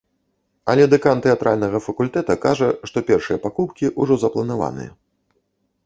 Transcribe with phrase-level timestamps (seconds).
[0.71, 4.91] Але дэкан тэатральнага факультэта кажа, што першыя пакупкі ўжо запланаваныя.